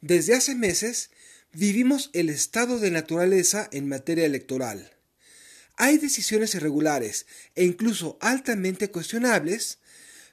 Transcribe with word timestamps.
Desde 0.00 0.34
hace 0.34 0.54
meses 0.54 1.10
vivimos 1.52 2.10
el 2.12 2.28
estado 2.28 2.78
de 2.78 2.90
naturaleza 2.90 3.68
en 3.72 3.88
materia 3.88 4.26
electoral. 4.26 4.92
Hay 5.76 5.98
decisiones 5.98 6.54
irregulares 6.54 7.26
e 7.56 7.64
incluso 7.64 8.16
altamente 8.20 8.90
cuestionables, 8.90 9.78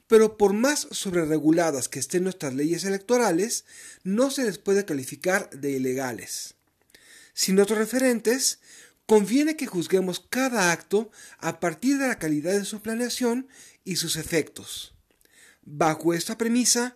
pero 0.08 0.38
por 0.38 0.54
más 0.54 0.88
sobrereguladas 0.92 1.90
que 1.90 2.00
estén 2.00 2.24
nuestras 2.24 2.54
leyes 2.54 2.84
electorales, 2.84 3.66
no 4.04 4.30
se 4.30 4.44
les 4.44 4.60
puede 4.60 4.86
calificar 4.86 5.50
de 5.50 5.72
ilegales. 5.72 6.56
Sin 7.34 7.60
otros 7.60 7.80
referentes, 7.80 8.60
conviene 9.08 9.56
que 9.56 9.66
juzguemos 9.66 10.20
cada 10.20 10.72
acto 10.72 11.12
a 11.40 11.60
partir 11.60 11.98
de 11.98 12.08
la 12.08 12.20
calidad 12.20 12.54
de 12.54 12.66
su 12.66 12.82
planeación 12.82 13.48
y 13.84 13.96
sus 13.96 14.16
efectos. 14.16 14.94
Bajo 15.64 16.14
esta 16.14 16.38
premisa, 16.38 16.96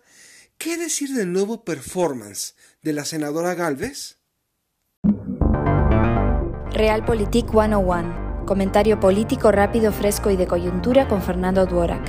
¿Qué 0.60 0.76
decir 0.76 1.14
del 1.14 1.32
nuevo 1.32 1.64
performance 1.64 2.54
de 2.82 2.92
la 2.92 3.06
senadora 3.06 3.54
Galvez? 3.54 4.18
Realpolitik 6.72 7.50
101. 7.50 8.44
Comentario 8.46 9.00
político 9.00 9.52
rápido, 9.52 9.90
fresco 9.90 10.30
y 10.30 10.36
de 10.36 10.46
coyuntura 10.46 11.08
con 11.08 11.22
Fernando 11.22 11.64
Duorak. 11.64 12.06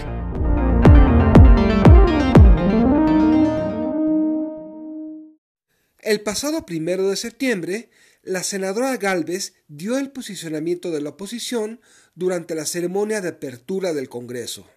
El 5.99 6.19
pasado 6.19 6.65
primero 6.65 7.07
de 7.07 7.15
septiembre, 7.15 7.89
la 8.21 8.43
senadora 8.43 8.97
Galvez 8.97 9.53
dio 9.69 9.97
el 9.97 10.11
posicionamiento 10.11 10.91
de 10.91 10.99
la 10.99 11.11
oposición 11.11 11.79
durante 12.15 12.53
la 12.55 12.65
ceremonia 12.65 13.21
de 13.21 13.29
apertura 13.29 13.93
del 13.93 14.09
Congreso. 14.09 14.67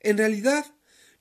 En 0.00 0.18
realidad, 0.18 0.66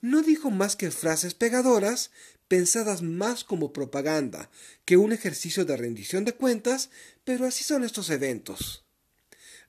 no 0.01 0.21
dijo 0.23 0.51
más 0.51 0.75
que 0.75 0.91
frases 0.91 1.33
pegadoras 1.33 2.11
pensadas 2.47 3.01
más 3.01 3.45
como 3.45 3.71
propaganda 3.71 4.49
que 4.83 4.97
un 4.97 5.13
ejercicio 5.13 5.63
de 5.63 5.77
rendición 5.77 6.25
de 6.25 6.33
cuentas, 6.33 6.89
pero 7.23 7.45
así 7.45 7.63
son 7.63 7.85
estos 7.85 8.09
eventos. 8.09 8.83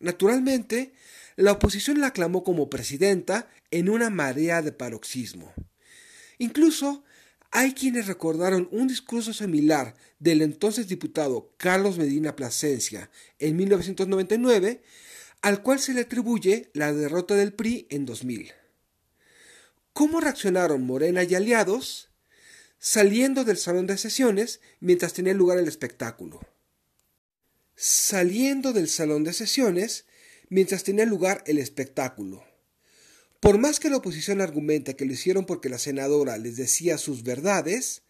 Naturalmente, 0.00 0.92
la 1.36 1.52
oposición 1.52 2.00
la 2.00 2.08
aclamó 2.08 2.42
como 2.42 2.69
presidenta 2.69 3.48
en 3.70 3.89
una 3.89 4.11
marea 4.11 4.62
de 4.62 4.72
paroxismo. 4.72 5.52
Incluso 6.39 7.05
hay 7.52 7.72
quienes 7.72 8.06
recordaron 8.06 8.69
un 8.72 8.89
discurso 8.89 9.33
similar 9.33 9.94
del 10.19 10.42
entonces 10.42 10.89
diputado 10.89 11.52
Carlos 11.58 11.98
Medina 11.98 12.34
Plasencia 12.34 13.11
en 13.39 13.56
1999, 13.56 14.83
al 15.42 15.62
cual 15.62 15.78
se 15.78 15.94
le 15.94 16.00
atribuye 16.00 16.70
la 16.74 16.92
derrota 16.92 17.36
del 17.36 17.52
PRI 17.52 17.86
en 17.91 18.06
2000. 18.06 18.52
¿Cómo 19.93 20.21
reaccionaron 20.21 20.87
Morena 20.87 21.23
y 21.23 21.35
aliados 21.35 22.09
saliendo 22.79 23.45
del 23.45 23.59
salón 23.59 23.87
de 23.87 23.98
sesiones 23.98 24.61
mientras 24.81 25.12
tenía 25.12 25.35
lugar 25.35 25.59
el 25.59 25.69
espectáculo? 25.69 26.41
Saliendo 27.77 28.73
del 28.73 28.89
salón 28.89 29.23
de 29.23 29.35
sesiones 29.35 30.07
mientras 30.48 30.83
tenía 30.83 31.05
lugar 31.05 31.45
el 31.47 31.59
espectáculo. 31.59 32.43
Por 33.41 33.59
más 33.59 33.81
que 33.81 33.91
la 33.91 33.98
oposición 33.98 34.41
argumente 34.41 34.97
que 34.97 35.05
lo 35.05 35.13
hicieron 35.13 35.45
porque 35.45 35.69
la 35.69 35.79
senadora 35.79 36.39
les 36.39 36.57
decía 36.57 36.97
sus 36.97 37.23
verdades, 37.23 38.03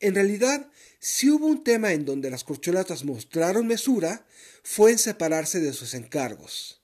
en 0.00 0.16
realidad, 0.16 0.70
si 0.98 1.30
hubo 1.30 1.46
un 1.46 1.64
tema 1.64 1.92
en 1.92 2.04
donde 2.04 2.28
las 2.28 2.44
corcholatas 2.44 3.04
mostraron 3.04 3.66
mesura, 3.66 4.26
fue 4.62 4.90
en 4.90 4.98
separarse 4.98 5.60
de 5.60 5.72
sus 5.72 5.94
encargos. 5.94 6.82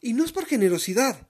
Y 0.00 0.12
no 0.12 0.24
es 0.24 0.32
por 0.32 0.46
generosidad, 0.46 1.28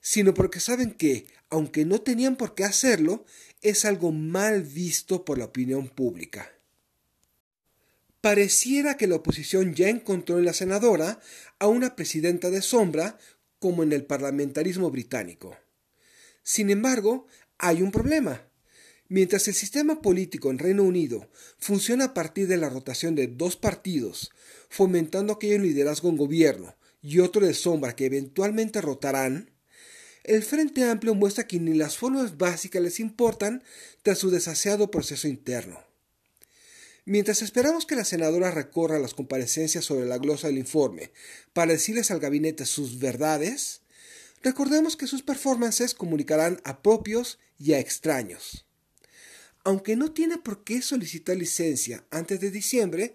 sino 0.00 0.34
porque 0.34 0.60
saben 0.60 0.92
que, 0.92 1.26
aunque 1.50 1.84
no 1.84 2.00
tenían 2.00 2.36
por 2.36 2.54
qué 2.54 2.64
hacerlo, 2.64 3.24
es 3.62 3.84
algo 3.84 4.12
mal 4.12 4.62
visto 4.62 5.24
por 5.24 5.38
la 5.38 5.46
opinión 5.46 5.88
pública. 5.88 6.52
Pareciera 8.20 8.96
que 8.96 9.06
la 9.06 9.16
oposición 9.16 9.74
ya 9.74 9.88
encontró 9.88 10.38
en 10.38 10.44
la 10.44 10.52
senadora 10.52 11.20
a 11.58 11.68
una 11.68 11.94
presidenta 11.94 12.50
de 12.50 12.62
sombra 12.62 13.18
como 13.58 13.82
en 13.82 13.92
el 13.92 14.04
parlamentarismo 14.04 14.90
británico. 14.90 15.56
Sin 16.42 16.70
embargo, 16.70 17.26
hay 17.58 17.82
un 17.82 17.92
problema. 17.92 18.48
Mientras 19.08 19.48
el 19.48 19.54
sistema 19.54 20.02
político 20.02 20.50
en 20.50 20.58
Reino 20.58 20.82
Unido 20.82 21.30
funciona 21.58 22.06
a 22.06 22.14
partir 22.14 22.46
de 22.46 22.58
la 22.58 22.68
rotación 22.68 23.14
de 23.14 23.26
dos 23.26 23.56
partidos, 23.56 24.32
fomentando 24.68 25.38
un 25.40 25.62
liderazgo 25.62 26.10
en 26.10 26.16
gobierno 26.16 26.76
y 27.00 27.20
otro 27.20 27.46
de 27.46 27.54
sombra 27.54 27.96
que 27.96 28.06
eventualmente 28.06 28.80
rotarán, 28.80 29.50
el 30.28 30.42
Frente 30.42 30.84
Amplio 30.84 31.14
muestra 31.14 31.46
que 31.46 31.58
ni 31.58 31.72
las 31.72 31.96
formas 31.96 32.36
básicas 32.36 32.82
les 32.82 33.00
importan 33.00 33.64
tras 34.02 34.18
su 34.18 34.30
desaseado 34.30 34.90
proceso 34.90 35.26
interno. 35.26 35.82
Mientras 37.06 37.40
esperamos 37.40 37.86
que 37.86 37.96
la 37.96 38.04
senadora 38.04 38.50
recorra 38.50 38.98
las 38.98 39.14
comparecencias 39.14 39.86
sobre 39.86 40.04
la 40.04 40.18
glosa 40.18 40.48
del 40.48 40.58
informe 40.58 41.10
para 41.54 41.72
decirles 41.72 42.10
al 42.10 42.20
gabinete 42.20 42.66
sus 42.66 42.98
verdades, 42.98 43.80
recordemos 44.42 44.96
que 44.96 45.06
sus 45.06 45.22
performances 45.22 45.94
comunicarán 45.94 46.60
a 46.64 46.82
propios 46.82 47.38
y 47.58 47.72
a 47.72 47.78
extraños. 47.78 48.66
Aunque 49.64 49.96
no 49.96 50.12
tiene 50.12 50.36
por 50.36 50.62
qué 50.62 50.82
solicitar 50.82 51.38
licencia 51.38 52.04
antes 52.10 52.38
de 52.40 52.50
diciembre, 52.50 53.14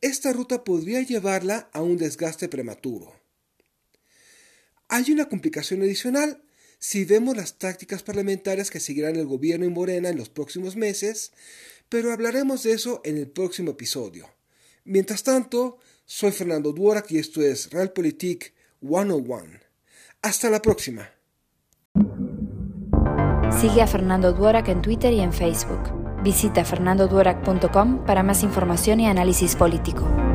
esta 0.00 0.32
ruta 0.32 0.64
podría 0.64 1.02
llevarla 1.02 1.70
a 1.72 1.82
un 1.82 1.98
desgaste 1.98 2.48
prematuro. 2.48 3.14
Hay 4.88 5.12
una 5.12 5.28
complicación 5.28 5.82
adicional 5.82 6.42
si 6.78 7.04
vemos 7.04 7.36
las 7.36 7.58
tácticas 7.58 8.02
parlamentarias 8.02 8.70
que 8.70 8.80
seguirán 8.80 9.16
el 9.16 9.26
gobierno 9.26 9.66
y 9.66 9.70
Morena 9.70 10.08
en 10.08 10.16
los 10.16 10.28
próximos 10.28 10.76
meses, 10.76 11.32
pero 11.88 12.12
hablaremos 12.12 12.62
de 12.62 12.72
eso 12.72 13.00
en 13.04 13.16
el 13.16 13.28
próximo 13.28 13.72
episodio. 13.72 14.28
Mientras 14.84 15.22
tanto, 15.22 15.78
soy 16.04 16.32
Fernando 16.32 16.72
Duorak 16.72 17.10
y 17.10 17.18
esto 17.18 17.42
es 17.42 17.70
Realpolitik 17.70 18.54
101. 18.80 19.60
Hasta 20.22 20.50
la 20.50 20.62
próxima. 20.62 21.10
Sigue 23.60 23.82
a 23.82 23.86
Fernando 23.86 24.32
Duorak 24.32 24.68
en 24.68 24.82
Twitter 24.82 25.12
y 25.12 25.20
en 25.20 25.32
Facebook. 25.32 26.22
Visita 26.22 26.64
fernandoduorak.com 26.64 28.04
para 28.04 28.22
más 28.22 28.42
información 28.42 29.00
y 29.00 29.06
análisis 29.06 29.56
político. 29.56 30.27